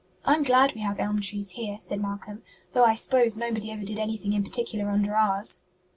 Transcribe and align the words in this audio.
"I'm 0.25 0.41
glad 0.41 0.73
we 0.73 0.81
have 0.81 0.99
elm 0.99 1.21
trees 1.21 1.51
here," 1.51 1.77
said 1.77 2.01
Malcolm, 2.01 2.41
"though 2.73 2.85
I 2.85 2.95
s'pose 2.95 3.37
nobody 3.37 3.69
ever 3.69 3.85
did 3.85 3.99
anything 3.99 4.33
in 4.33 4.43
particular 4.43 4.89
under 4.89 5.15
ours." 5.15 5.61